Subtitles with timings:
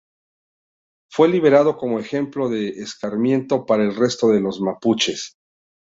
[1.11, 5.35] Fue liberado como ejemplo de escarmiento para el resto de los mapuches.